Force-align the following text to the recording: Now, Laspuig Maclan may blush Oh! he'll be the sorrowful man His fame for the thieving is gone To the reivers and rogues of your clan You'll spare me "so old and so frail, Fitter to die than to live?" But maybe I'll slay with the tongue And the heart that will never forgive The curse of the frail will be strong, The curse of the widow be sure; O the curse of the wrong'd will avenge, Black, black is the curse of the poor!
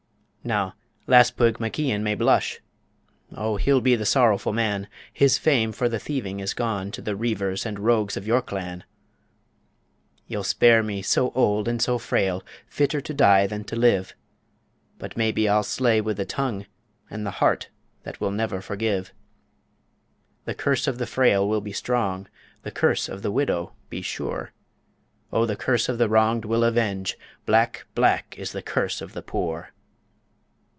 Now, 0.43 0.73
Laspuig 1.05 1.59
Maclan 1.59 2.01
may 2.01 2.15
blush 2.15 2.61
Oh! 3.31 3.57
he'll 3.57 3.79
be 3.79 3.95
the 3.95 4.07
sorrowful 4.07 4.51
man 4.53 4.87
His 5.13 5.37
fame 5.37 5.71
for 5.71 5.87
the 5.87 5.99
thieving 5.99 6.39
is 6.39 6.55
gone 6.55 6.89
To 6.93 7.01
the 7.03 7.15
reivers 7.15 7.63
and 7.63 7.77
rogues 7.77 8.17
of 8.17 8.25
your 8.25 8.41
clan 8.41 8.83
You'll 10.25 10.43
spare 10.43 10.81
me 10.81 11.03
"so 11.03 11.29
old 11.35 11.67
and 11.67 11.79
so 11.79 11.99
frail, 11.99 12.41
Fitter 12.65 13.01
to 13.01 13.13
die 13.13 13.45
than 13.45 13.63
to 13.65 13.75
live?" 13.75 14.15
But 14.97 15.15
maybe 15.15 15.47
I'll 15.47 15.61
slay 15.61 16.01
with 16.01 16.17
the 16.17 16.25
tongue 16.25 16.65
And 17.07 17.23
the 17.23 17.29
heart 17.37 17.69
that 18.01 18.19
will 18.19 18.31
never 18.31 18.61
forgive 18.61 19.13
The 20.45 20.55
curse 20.55 20.87
of 20.87 20.97
the 20.97 21.05
frail 21.05 21.47
will 21.47 21.61
be 21.61 21.71
strong, 21.71 22.27
The 22.63 22.71
curse 22.71 23.07
of 23.07 23.21
the 23.21 23.31
widow 23.31 23.75
be 23.91 24.01
sure; 24.01 24.53
O 25.31 25.45
the 25.45 25.55
curse 25.55 25.87
of 25.87 25.99
the 25.99 26.09
wrong'd 26.09 26.45
will 26.45 26.63
avenge, 26.63 27.15
Black, 27.45 27.85
black 27.93 28.33
is 28.39 28.53
the 28.53 28.63
curse 28.63 29.01
of 29.01 29.13
the 29.13 29.21
poor! 29.21 29.69